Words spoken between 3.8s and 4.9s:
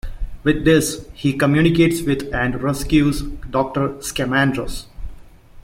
Scamandros.